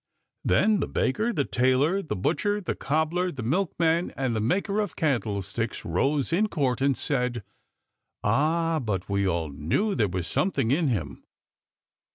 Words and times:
Then 0.43 0.79
the 0.79 0.87
baker, 0.87 1.31
the 1.31 1.45
tailor, 1.45 2.01
the 2.01 2.15
butcher, 2.15 2.59
the 2.59 2.73
cobbler, 2.73 3.31
the 3.31 3.43
milkman, 3.43 4.09
and 4.17 4.35
the 4.35 4.41
maker 4.41 4.79
of 4.79 4.95
candlesticks 4.95 5.85
rose 5.85 6.33
in 6.33 6.47
court 6.47 6.81
and 6.81 6.97
said" 6.97 7.43
Ah, 8.23 8.79
but 8.79 9.07
we 9.07 9.27
all 9.27 9.51
knew 9.51 9.93
there 9.93 10.07
was 10.07 10.25
something 10.25 10.71
in 10.71 10.87
him." 10.87 11.23